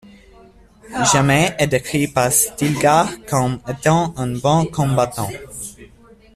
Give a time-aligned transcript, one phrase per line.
[1.13, 5.29] Jamis est décrit par Stilgar comme étant un bon combattant.